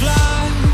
[0.00, 0.73] fly.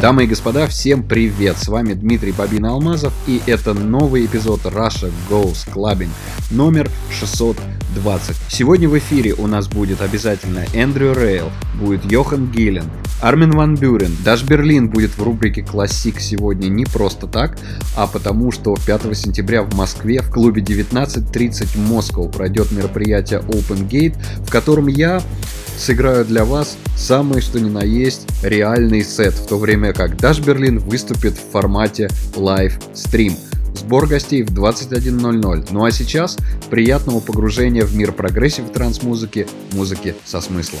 [0.00, 1.58] Дамы и господа, всем привет!
[1.58, 6.10] С вами Дмитрий Бабин Алмазов и это новый эпизод Russia Goes Clubbing
[6.52, 8.36] номер 620.
[8.48, 12.84] Сегодня в эфире у нас будет обязательно Эндрю Рейл, будет Йохан Гиллен,
[13.20, 14.16] Армин Ван Бюрен.
[14.24, 17.58] Даш Берлин будет в рубрике «Классик» сегодня не просто так,
[17.96, 24.16] а потому что 5 сентября в Москве в клубе 19.30 Moscow пройдет мероприятие Open Gate,
[24.46, 25.20] в котором я
[25.78, 30.40] сыграю для вас самый что ни на есть реальный сет, в то время как Даш
[30.40, 33.36] Берлин выступит в формате лайв-стрим.
[33.74, 35.68] Сбор гостей в 21.00.
[35.70, 36.36] Ну а сейчас
[36.68, 40.80] приятного погружения в мир прогрессив транс-музыки, музыки со смыслом.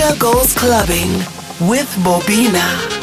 [0.00, 1.12] Russia Goes Clubbing
[1.68, 2.99] with Bobina.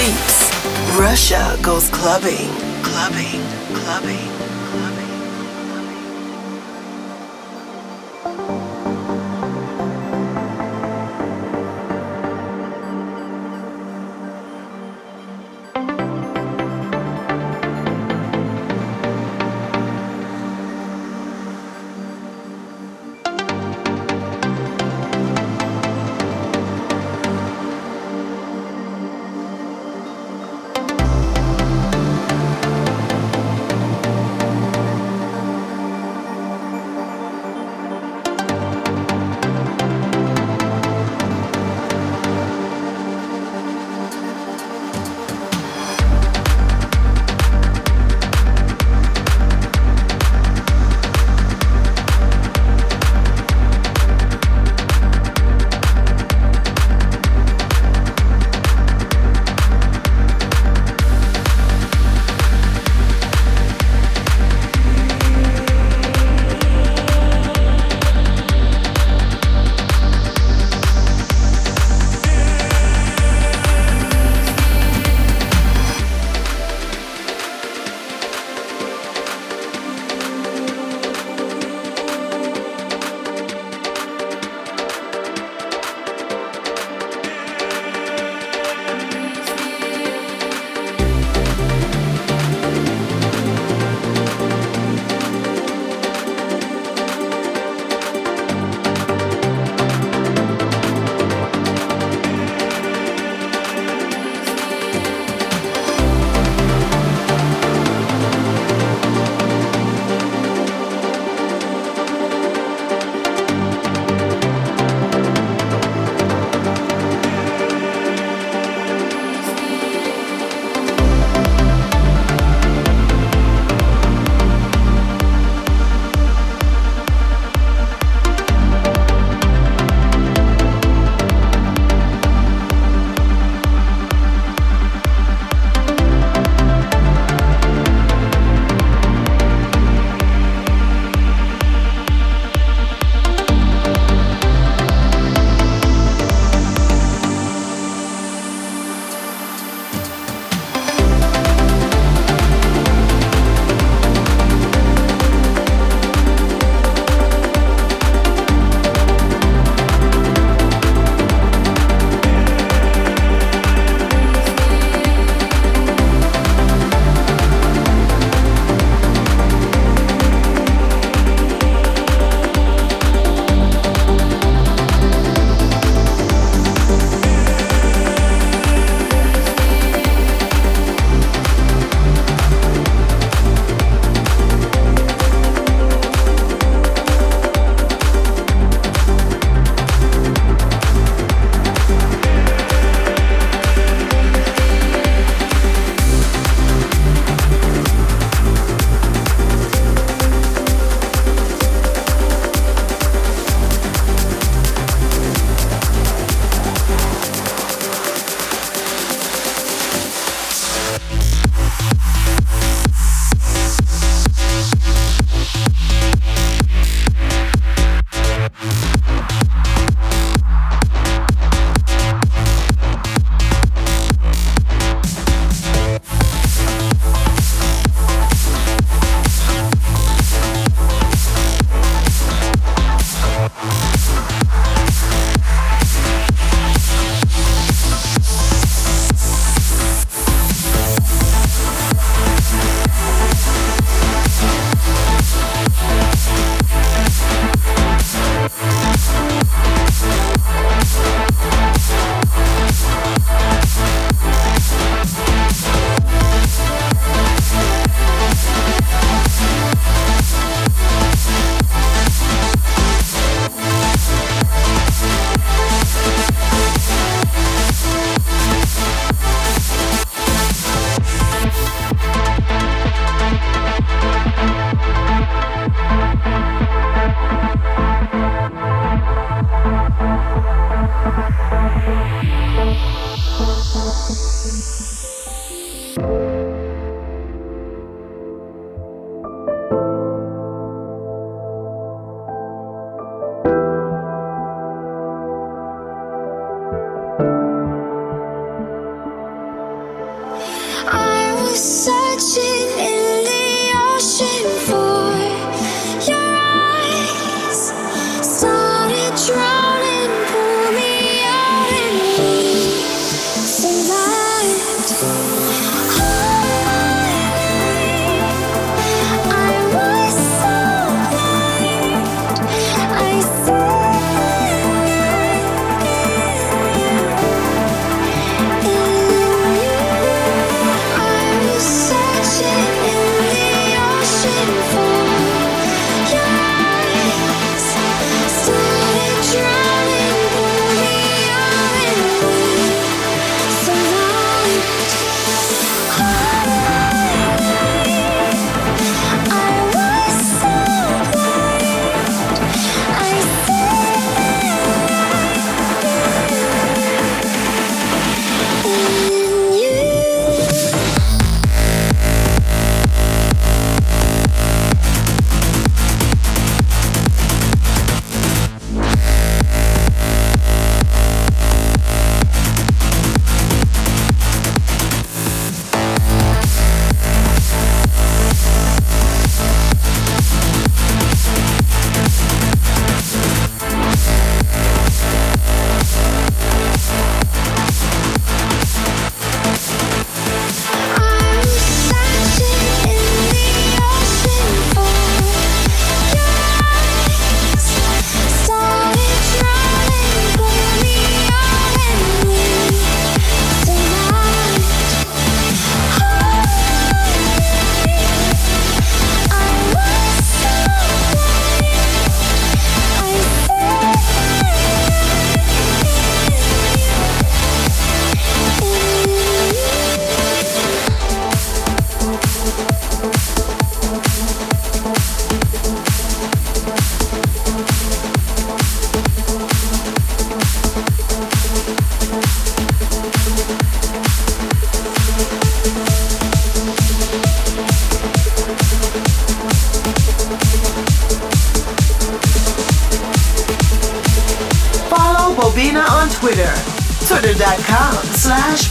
[0.00, 2.69] Sleeps, Russia goes clubbing, clubbing,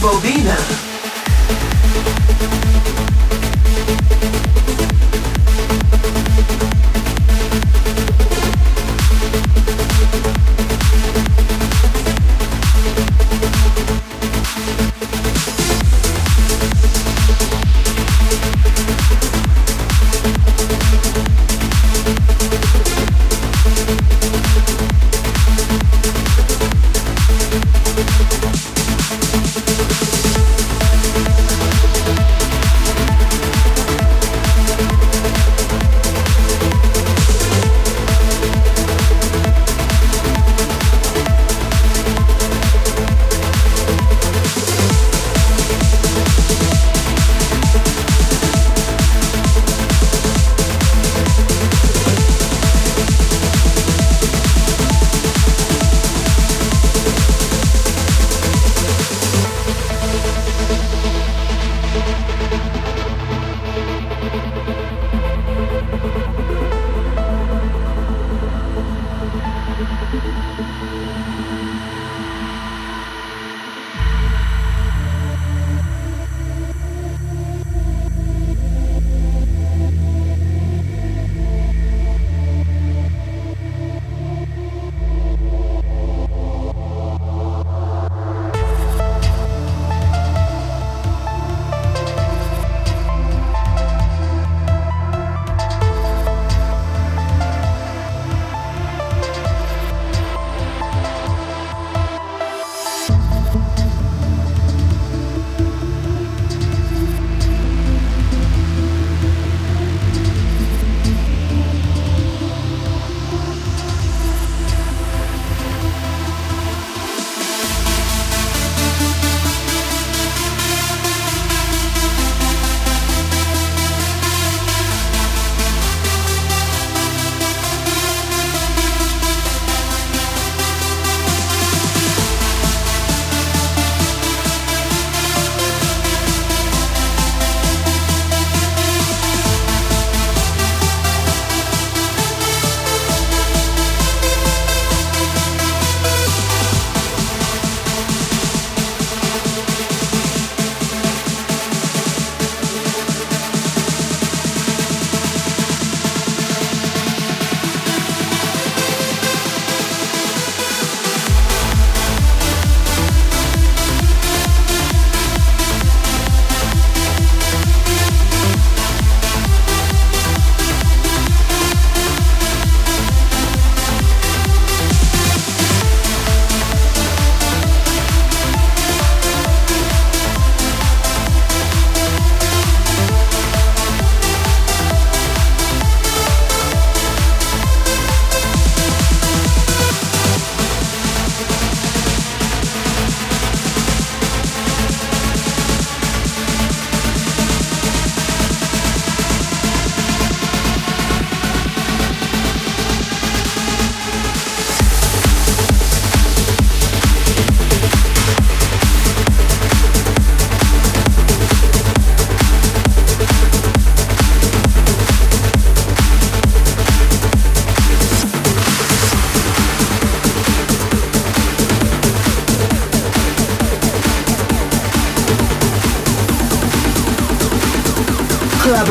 [0.00, 0.89] Bobina.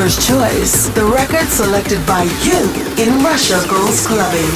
[0.10, 2.60] Clubber's Choice, the record selected by you
[2.98, 4.56] in Russia Goes Clubbing.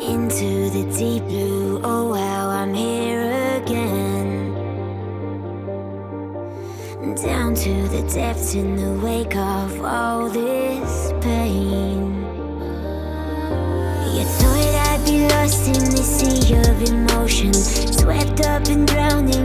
[0.00, 4.52] Into the deep blue, oh wow, I'm here again.
[7.14, 12.22] Down to the depths in the wake of all this pain.
[14.14, 19.43] You thought I'd be lost in the sea of emotion, swept up and drowning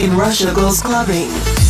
[0.00, 1.65] in Russia goes clubbing.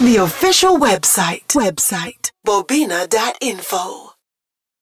[0.00, 1.46] The official website.
[1.48, 2.30] Website.
[2.46, 4.09] Bobina.info.